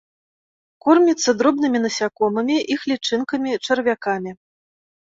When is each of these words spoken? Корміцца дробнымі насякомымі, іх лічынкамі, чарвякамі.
Корміцца 0.85 1.35
дробнымі 1.41 1.83
насякомымі, 1.85 2.57
іх 2.79 2.89
лічынкамі, 2.95 3.49
чарвякамі. 3.65 4.31